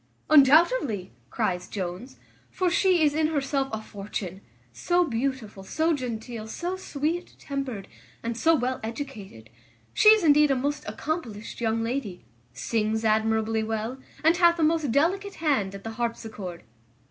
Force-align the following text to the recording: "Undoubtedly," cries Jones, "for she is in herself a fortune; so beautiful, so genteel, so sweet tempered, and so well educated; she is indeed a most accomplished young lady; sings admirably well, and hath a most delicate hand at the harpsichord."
"Undoubtedly," 0.31 1.11
cries 1.29 1.67
Jones, 1.67 2.17
"for 2.49 2.71
she 2.71 3.03
is 3.03 3.13
in 3.13 3.27
herself 3.27 3.69
a 3.71 3.79
fortune; 3.79 4.41
so 4.73 5.05
beautiful, 5.05 5.61
so 5.63 5.93
genteel, 5.93 6.47
so 6.47 6.75
sweet 6.75 7.35
tempered, 7.37 7.87
and 8.23 8.35
so 8.35 8.55
well 8.55 8.79
educated; 8.83 9.51
she 9.93 10.09
is 10.09 10.23
indeed 10.23 10.49
a 10.49 10.55
most 10.55 10.83
accomplished 10.89 11.61
young 11.61 11.83
lady; 11.83 12.25
sings 12.51 13.05
admirably 13.05 13.61
well, 13.61 13.99
and 14.23 14.37
hath 14.37 14.57
a 14.57 14.63
most 14.63 14.91
delicate 14.91 15.35
hand 15.35 15.75
at 15.75 15.83
the 15.83 15.91
harpsichord." 15.91 16.63